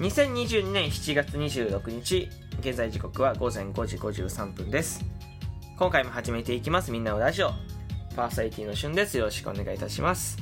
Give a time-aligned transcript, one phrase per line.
[0.00, 5.04] 2022年7月26日現在時刻は午前5時53分です。
[5.78, 6.90] 今回も始めていきます。
[6.90, 7.50] みんなのラジオ。
[8.16, 9.18] パーサイティのしゅんです。
[9.18, 10.38] よろしくお願いいたします。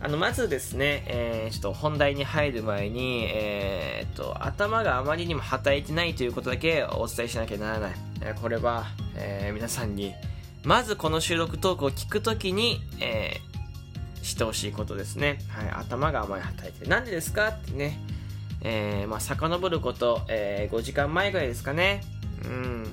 [0.00, 10.14] あのまずですね、えー、ちょっと本題に入る前に、えー、っと頭があまりにも働いてないということだけお伝えしなきゃならない、え、これは、えー、皆さんに
[10.64, 15.38] まずこの収録トークを聞くときに、えー、してほしいことですね。
[15.48, 18.00] はい、頭があまり働いてなんでですかってね、
[18.62, 22.02] えー、まあ、遡ること、えー、5時間前ぐらいですかね。
[22.44, 22.84] うん。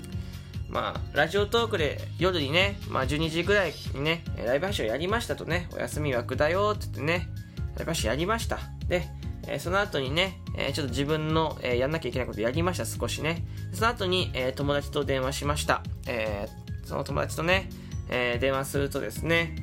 [0.70, 7.30] まあ、ラジオトークで夜にね、まあ、12時ぐらいにね、ライブ配信をやりましたとね、お休み枠だよって言ってね、
[7.76, 8.60] ライブ配信やりました。
[8.88, 9.08] で、
[9.48, 13.46] えー、その後にね、えー、ちょっと自分の、えー、やんなきゃいけないことやりました、少しね。
[13.72, 15.84] その後に、え友達と電話しました。
[16.08, 16.48] え
[16.86, 17.70] その友達とね、
[18.10, 19.56] え電話するとですね、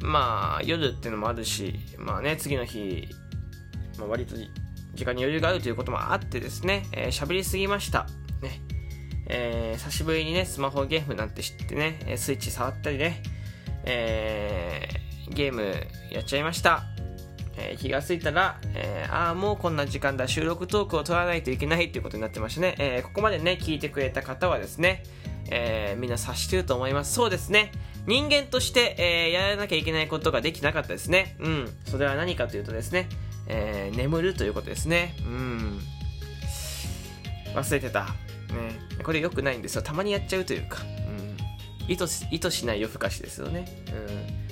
[0.00, 3.08] まあ、夜っていうのもあるし、まあね、次の日、
[3.98, 4.36] まあ、割と
[4.94, 8.06] 時間に余裕があるということもあってですね、えー、喋りすぎました。
[8.42, 8.60] ね。
[9.26, 13.22] えー、久しぶりにね、スマホゲームなんて知ってね、スイッチ触ったりね、
[13.84, 15.74] えー、ゲーム
[16.10, 16.84] やっちゃいました。
[17.56, 22.74] えー、気がついたら、えー、ああ、もうこんな時間だ、収録トークを取らないといけないということになってましたね。
[22.78, 25.04] えー、ここまでね、聞いてくれた方はですね、
[25.50, 27.14] えー、みんな察してると思います。
[27.14, 27.70] そうですね。
[28.06, 31.36] 人間として、えー、やらなきゃいけないことができなかったですね。
[31.38, 31.68] うん。
[31.86, 33.08] それは何かというとですね、
[33.46, 35.14] えー、眠るということですね。
[35.26, 35.80] うん。
[37.54, 38.06] 忘れてた。
[38.54, 38.78] ね。
[39.02, 39.82] これ良くないんですよ。
[39.82, 40.82] たまにやっちゃうというか。
[40.82, 41.92] うん。
[41.92, 43.66] 意図し意図しない夜更かしですよね。
[43.92, 44.44] うん。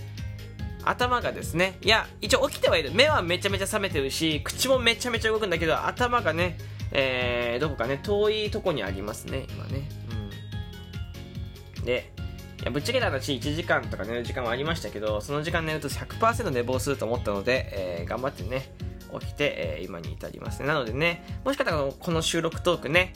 [0.84, 2.90] 頭がですね、いや、一応起きてはいる。
[2.92, 6.58] 目はめちゃめちゃ覚めてるし、口もめちゃめちゃ動くんだけど、頭がね、
[6.90, 9.88] えー、どこかね、遠いとこにありますね、今ね。
[11.78, 11.84] うん。
[11.84, 12.11] で、
[12.64, 18.72] やぶっちゃけた話1時間とか寝る時間はありましたけどその時間寝ると100%寝坊すると思ったので、えー、頑張ってね
[19.20, 23.14] 起きて、えー、今に至りますねなのでねもしかしたらこの収録トークね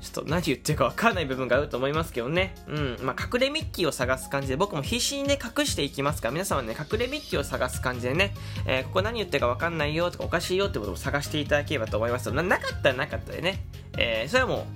[0.00, 2.54] ちょっと何言ってるか分かんない部分があると思いますけどね。
[2.66, 2.96] うん。
[3.02, 8.34] まあ、隠れミッキーを探す感じで、僕も必死にね、隠していきますから、皆さんはね、隠れミッキーを探す感じでね、
[8.66, 13.62] えー、ここ何言ってるか分かんないよとか、おかしいよってことを探していただければと思いますななかったらなかったでね、
[13.98, 14.66] えー、それはも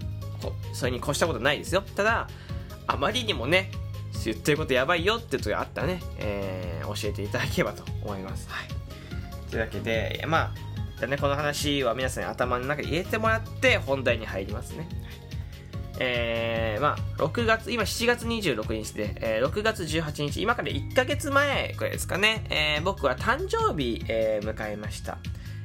[0.72, 1.82] う、それに越したことないですよ。
[1.96, 2.28] ただ、
[2.86, 3.70] あまりにもね、
[4.24, 8.48] 言ってることやばいよってことがあったらね、えー、教えていただければと思います。
[8.48, 9.50] はい。
[9.50, 10.52] というわけで、まあ、
[10.98, 14.88] じゃね、この話は皆さんに頭の中に入れてもらって本題に入りますね。
[15.98, 25.18] えー、まあ、6月、今7月26日で、えー、6月18日、今から1ヶ月前くらいですかね、えー、僕は誕生日、えー、迎えました。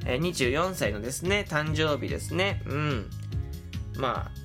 [0.06, 2.62] えー、24歳のですね、誕生日ですね。
[2.68, 3.10] うん。
[3.98, 4.39] まあ、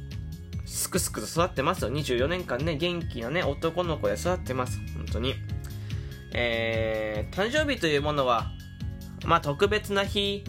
[0.75, 1.93] すくすくと育ってますよ。
[1.93, 4.81] 24年間ね、元気なね、男の子で育ってます。
[4.97, 5.35] 本当に。
[6.33, 8.51] えー、誕生日というものは、
[9.25, 10.43] まあ特別な日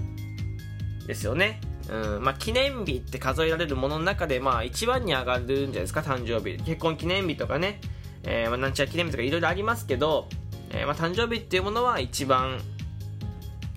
[1.06, 1.62] ですよね。
[1.90, 6.58] うん、まあ記念日って数えられるものの中で、まあ一番に上がるんじゃないですか、誕生日。
[6.64, 7.80] 結婚記念日とかね、
[8.24, 10.28] えー、まあなんちゃら記念日とかいろいろありますけど、
[10.72, 12.60] えー、まあ誕生日っていうものは一番、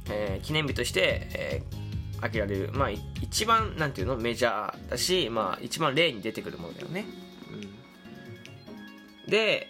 [0.08, 1.77] えー、記念日として、えー、
[2.18, 7.04] 挙げられる、まあ、一番、なんていうの、メジャーだし、まあ、一番例に出てくるものだよね。
[9.24, 9.68] うん、で、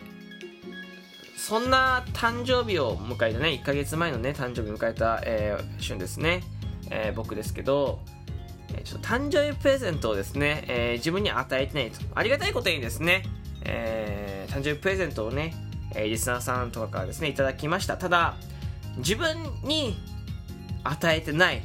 [1.37, 6.43] そんな誕生日を迎えたね、1ヶ月前のね、誕生日を迎えた、えー、旬ですね、
[6.91, 8.01] えー、僕ですけど、
[8.85, 12.01] ちょっと誕生日プレゼントをですね、えー、自分に与えてないと。
[12.15, 13.23] ありがたいことにですね、
[13.65, 15.55] えー、誕生日プレゼントをね、
[15.95, 17.97] えー、リスナーさんとかからですね、いただきました。
[17.97, 18.37] ただ、
[18.99, 19.97] 自分に
[20.85, 21.63] 与えてない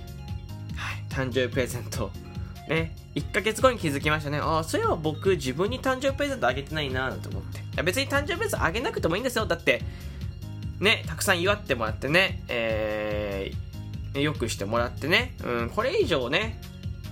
[1.14, 2.12] 誕生日プレゼント。
[2.68, 4.40] ね、1ヶ月後に気づきましたね。
[4.40, 7.60] ああ、そういえば僕自分に誕生日プレゼントあげてないなと思って。
[7.60, 9.46] いや別に誕生日プレゼントあげなくてもいいんですよ。
[9.46, 9.82] だって、
[10.80, 16.60] ね、たくさん祝ってもらってね、えー、よくしてもらってね、うん、これ以上ね、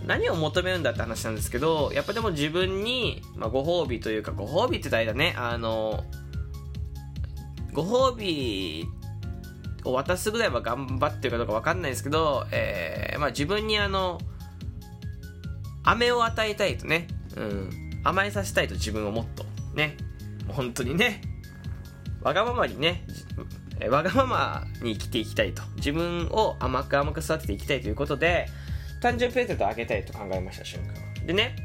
[0.07, 6.03] 何を求めるんだって話なんですけど、やっぱでも自分に、まあ、ご褒美というか、ご褒美って言ったらね、あの、
[7.73, 8.87] ご褒美
[9.85, 14.19] を渡すぐらいは頑張ってるかどうか分かんないですけど、えー、まあ、自分にあの
[15.83, 17.69] 飴を与えたいとね、うん、
[18.03, 19.45] 甘えさせたいと自分をもっと。
[19.75, 19.97] ね。
[20.47, 21.21] 本当にね。
[22.21, 23.03] わがままにね
[23.89, 25.63] わがままに生きていきたいと。
[25.77, 28.47] 自分を甘く甘く育てていきたいということで
[29.01, 31.55] 誕生日プレゼントをあげたいと考えました瞬間でね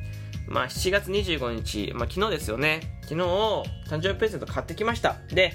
[0.49, 3.01] まあ7月25日、まあ、昨日ですよね。
[3.03, 5.17] 昨日誕生日プレゼント買ってきました。
[5.29, 5.53] で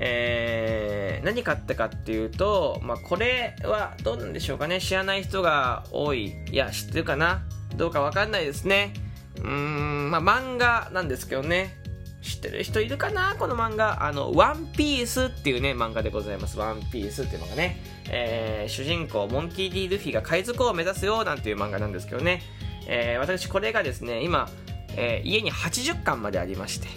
[0.00, 4.80] えー、何買ったかっていうと、まあ、これはどうなんでしょうかね。
[4.80, 6.36] 知らない人が多い。
[6.50, 7.42] いや知ってるかな。
[7.76, 8.94] どうかわかんないですね。
[9.36, 11.76] うーんまあ漫画なんですけどね。
[12.22, 13.36] 知ってる人いるかな？
[13.38, 14.04] この漫画。
[14.04, 16.58] あの、ワンピースっていうね、漫画でございます。
[16.58, 17.80] ワンピースっていうのがね、
[18.10, 22.42] えー、主人公、モンキー・ディ・ルフィが海賊王を目指すよ、なんていう漫画なんですけどね。
[22.86, 24.50] えー、私、これがですね、今、
[24.96, 26.88] えー、家に80巻までありまして、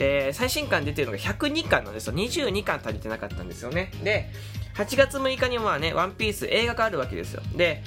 [0.00, 2.14] で、最新巻出てるのが102巻なんですよ。
[2.14, 3.92] 22巻足りてなかったんですよね。
[4.02, 4.30] で、
[4.74, 7.42] 8月6日にはね、ワンピース映画があるわけですよ。
[7.54, 7.82] で、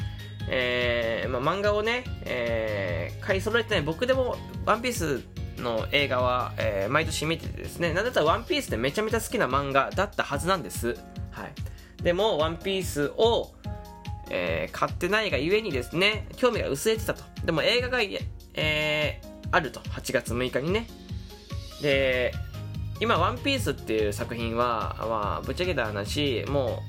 [0.48, 5.24] えー、まあ、漫画をね、えー、買い揃えてない僕でも、ワンピース
[5.60, 10.95] の映画は、えー、毎年見ててですね、なんだったらワンピースってめちゃめちゃ好きな漫画だったはずなんです。
[11.31, 12.04] はい。
[12.04, 13.56] でも、ワンピースを、
[14.30, 17.24] えー、買ってないがゆえにですね、興味が薄れてたと。
[17.44, 18.01] でも映画が、
[18.54, 19.80] えー、あると。
[19.80, 20.86] 8月6日にね。
[21.84, 22.34] で、
[23.00, 26.82] 今、ワンピースっていう作品は、まあ、ぶっちゃけた話、も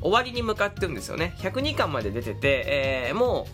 [0.00, 1.34] う、終わりに向かってるんですよね。
[1.38, 3.48] 102巻まで出てて、えー、も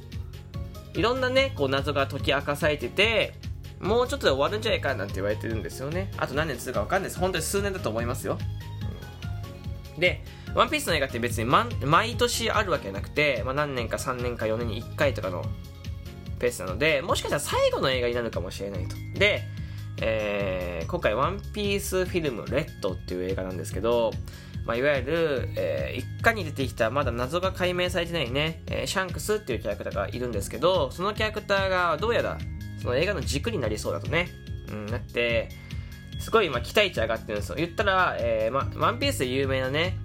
[0.95, 3.33] う、いろんなね、こう謎が解き明かされてて、
[3.81, 6.13] もうちょっとで終わるんじゃないかなんて言われてるんですよね。
[6.19, 7.19] あと何年するか分かんないです。
[7.19, 8.39] 本当に数年だと思いますよ。
[9.99, 10.23] で、
[10.55, 15.45] ワンピースの映画って別に毎年あるわけじゃなくて、まあ、何年か3年か4年に1回とかの
[16.39, 18.97] ペースなので、もしかしたら最後の映画になるかもしれないと。
[19.19, 19.43] で、
[20.01, 24.13] えー、今回、ワンピースフィルムレッドっていう映画なんですけど、
[24.65, 32.39] まあ、いわゆる、えー、一家に出てきたまだ謎が解明されてないね、えー、シャンクスっていうキャラクターがいるんですけど、そのキャラクターがどうやら
[32.81, 34.29] その映画の軸になりそうだとね。
[34.71, 35.51] うん、だって、
[36.19, 37.57] すごい今期待値上がってるんですよ。
[37.57, 39.99] 言ったら、えー、ま、ワンピースで有名なね、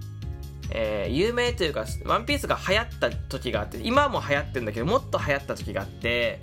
[0.70, 6.40] えー、有名というか、ワンピースが流行った時があって、今も流行ってるんだけど、もっと流行った時があって、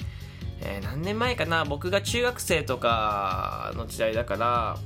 [0.61, 1.65] えー、何年前かな？
[1.65, 4.77] 僕が中学生とかの時代だから、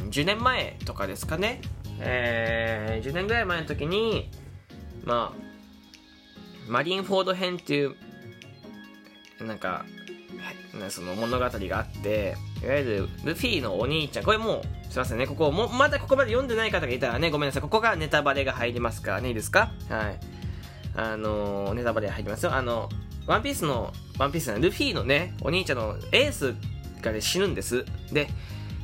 [0.00, 1.60] うん、10年前とかですかね。
[2.00, 4.30] えー、10年ぐらい前の時に、
[5.04, 5.40] まあ、
[6.68, 7.94] マリンフォード編っていう、
[9.40, 19.70] なんか、はいその物語があって、いわゆるルフィのお兄ちゃん、これもう、すいませんね、ここ、もまだここまで読んでない方がいたらね、ごめんなさい、ここがネタバレが入りますからね、いいですか？
[19.88, 20.18] はい。
[20.96, 22.54] あの、ネタバレ入りますよ。
[22.54, 22.88] あの、
[23.26, 26.54] ワンピースの、ワンピースのルフィのね、お兄ちゃんのエース
[27.02, 27.84] がね、死ぬんです。
[28.12, 28.28] で、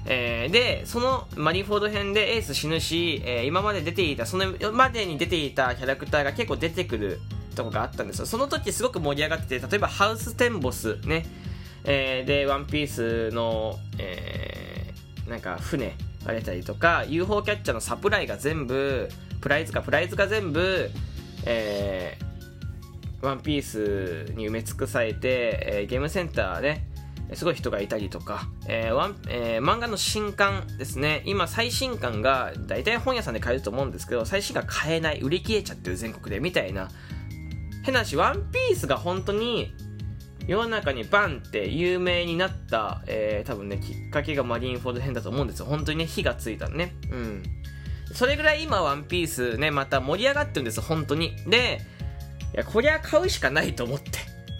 [0.07, 7.21] えー、で、そのマリーフォード編でエース死ぬし、えー、今まで出ていた、そのまでに出ていたキャラクターが結構出てくる
[7.55, 8.27] とこがあったんですよ。
[8.27, 11.27] その時すごく盛り上がってて、例えばハウステンボスね、
[11.85, 15.95] えー、で、ワンピースの、えー、なんか船
[16.25, 19.09] が出たりとか、UFO キャッチャーのサプライが全部、
[19.41, 20.91] プライズか、プライズが全部、
[21.45, 22.30] えー、
[23.22, 26.87] ワンピースに埋め尽くされて、えー、ゲームセンターね、
[27.34, 36.88] すごい人がいたりとか、えーワンえー、漫画の新刊ですね、今最新刊が大体本屋さんで買えると思うんですけど、最新刊買えない、売り切れちゃってる全国でみたいな、
[37.84, 39.72] 変な話、ワンピースが本当に
[40.46, 45.67] 世の中にバンって有名になった、えー、多分ね、きっかけがマリンフォード編だと思うんですよ。
[45.67, 46.94] 本当にね、火がついたのね。
[47.12, 47.43] うん。
[48.12, 51.37] それぐらい今ワンピースね、また盛り上がってるんですよ、本当に。
[51.46, 51.81] で、
[52.55, 54.11] いや、こりゃ買うしかないと思って。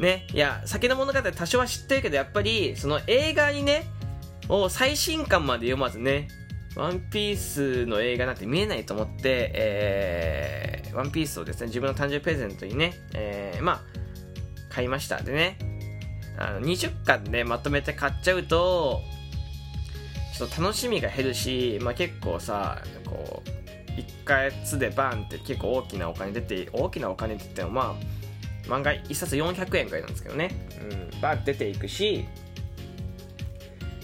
[0.01, 0.27] ね。
[0.33, 3.85] いや、酒の物語多少は知ってるけど、やっぱり、その映画にね、
[4.49, 6.29] を最新刊まで読まずね、
[6.77, 13.81] ワンピースの映画なんて見えないと思って、えー、ワンピースをですね、自分の誕生日プレゼントにね、えー、まあ、
[14.69, 15.21] 買いました。
[15.21, 15.59] でね、
[16.41, 19.03] あの20巻でまとめて買っちゃうと
[20.37, 23.60] ちょっと楽しみが減るし、まあ、結構さこう
[23.97, 30.51] 1ヶ月でバンって結構大きなお金出て大きなお金って言ってもまあ漫画1冊400円ぐらいなんですけどね、
[31.13, 32.27] うん、バン出ていくし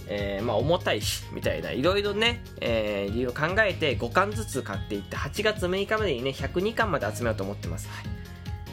[0.09, 1.73] えー、まあ重たいしみたいな。
[1.73, 8.03] いろいろね、えー、理由を考えて5巻ずつ買っていって8月6日までにね102巻まで集めようと思ってます、は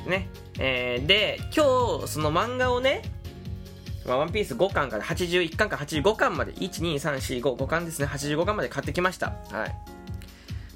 [0.06, 0.30] いね。
[0.60, 3.02] えー、で今日その漫画をね
[4.06, 9.28] まあ、ワンピース5巻から81巻から85巻まで、1、2、3、4、5、5巻ですね、85巻まで買ってきました。
[9.50, 9.76] はい。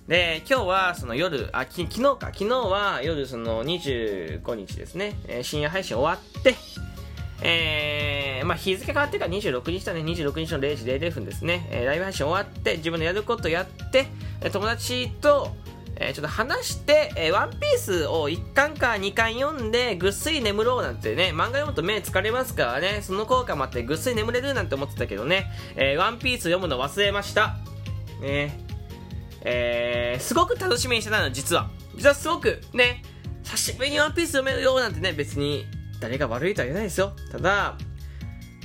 [0.07, 6.55] で、今日はその夜、あ、き昨日か、昨日は夜その25日ですね、えー、深夜配信終わって、
[7.41, 14.07] えー、まあ日付変わってから26日だね、26日の0時00分ですね、えー、ライブ配信終わって、自分のやることやって、
[14.53, 15.53] 友達と、
[15.97, 27.57] えー、ちょっと話して、えー、ワンピースを1巻か2巻読んで、ぐっすり眠ろうなんてね、漫画読むと目疲れますからね、その効果もあってぐっすり眠れるなんて思ってたけどね、えー、ワンピース読むの忘れました。
[28.21, 28.23] ね。
[28.23, 28.66] えー、
[30.20, 31.70] すごく楽しみにしてたの、実は。
[31.96, 33.01] 実はすごく、ね、
[33.44, 35.65] 久しぶりにワンピース読めるよなんてね、別に
[36.00, 37.13] 誰が悪いとは言えないですよ。
[37.32, 37.77] ただ、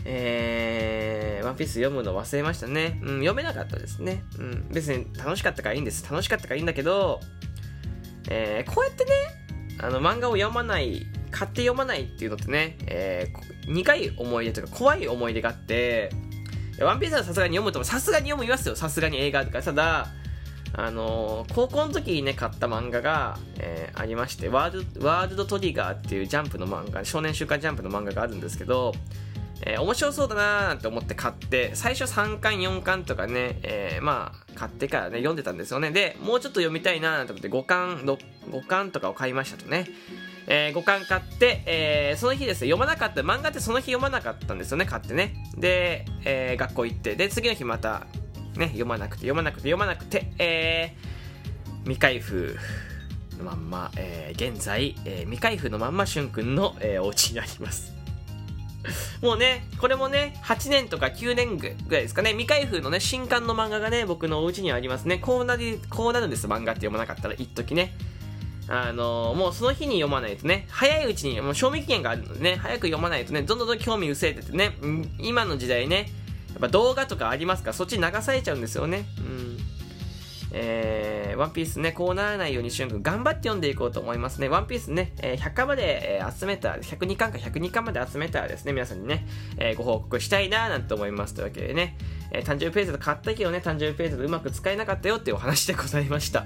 [0.04, 3.00] えー、ワンピース読むの忘れましたね。
[3.02, 4.24] うん、読めなかったですね。
[4.38, 6.04] うん、別に楽しかったからいいんです。
[6.10, 7.20] 楽しかったからいいんだけど、
[8.28, 9.10] えー、こうやってね、
[9.78, 16.10] あの、漫画を読まない、買って読まないっていうのってね、えー、苦い思い出とか怖い思い出があって、
[16.80, 18.76] ワンピースはさすがに読むとさすがに読むいますよ。
[18.76, 19.62] さすがに映画とか。
[19.62, 20.08] ただ、
[20.74, 28.94] あのー、高校の時にね、買った漫画が、えー、ありまして、ワールワールドトリガーっていうジャンプの漫画、少年週刊ジャンプの漫画があるんですけど、
[29.64, 35.90] えー、面白そうだなーって思って買って、最初3巻、4巻とかね、えー、まあ、買ってからね、読んでたんですよね。
[35.90, 37.98] で、もうちょっと読みたいなーと思って5巻、
[38.50, 39.86] 5巻とかを買いましたとね。
[40.48, 45.34] えー、5巻買って、えー、その日ですね、読まなかった、漫画ってその日読まなかったんですよね、買ってね。
[45.56, 48.06] で、えー、学校行って、で、次の日また、
[48.56, 52.56] ね、読まなくて、読まなくて、読まなくて、えー、未開封
[53.38, 57.92] のまんま、えー、現在、えー、未開封のまんま、しゅんくんの、えー、お家にあります。
[59.22, 65.18] もうね、これもね、8年とか9年ぐらいですかね、未開封のね、新刊の漫画がね、僕のお家にありますね。
[65.18, 67.94] こうなり、こうなるんです、漫画って読まなかったら、一時ね。
[68.68, 74.76] あのー、もうその日に読まないとね、早いうちに、もう賞味期限があるのでね、早く読まないとね、どんどん興味薄れててね、
[75.18, 76.10] 今の時代ね、
[76.52, 77.68] やっぱ動画とかありますか？
[77.68, 79.06] ら、そっち流されちゃうんですよね。
[79.18, 79.58] うん。
[80.54, 84.48] えー、ワンピースね、こうならないように、しゅんくん頑張って読んでいこうと思いますね。
[84.48, 91.32] ワンピースね、えー、100巻まで、えー、集めた、102巻か102巻まで集めたらですね、皆さんにね、えー、ご報告したいなぁなんて思います。
[91.32, 91.96] というわけでね、
[92.32, 96.44] えー、誕生日プレゼント買ったけどね、誕生日プレゼントうまく使えなかったよっていうお話でございました。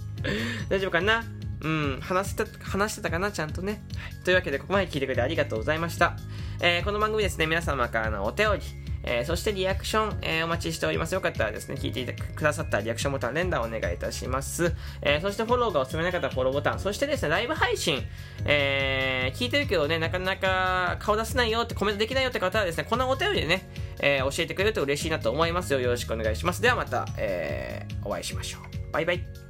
[0.68, 1.24] 大丈夫かな？
[1.62, 3.32] うん、話してた、話してたかな？
[3.32, 3.82] ちゃんとね。
[3.96, 4.24] はい。
[4.24, 6.18] というわけで、ここまで聞いてくれてありがとうございました。
[6.60, 8.60] えー、この番組ですね、皆様からのお便り、
[9.04, 11.14] えー、そしてリアクション、えー、お待ちしております。
[11.14, 14.74] よかったらですね、聞いていてくださったリアクションボタン連打お願いいたします。
[15.00, 18.02] えー、そしてフォローがおすすめな方はフォローボタン、そしてですね、ライブ配信、
[18.44, 23.68] え、聞いてるけどね、なかなか顔出せないよってコメントできないよって方はですね、このお便りでね、
[24.00, 25.80] え、教えてくれると嬉しいなと思いますよ。
[25.80, 26.62] よろしくお願いします。
[26.62, 28.92] ではまた、えー、お会いしましょう。
[28.92, 29.41] バイバイ。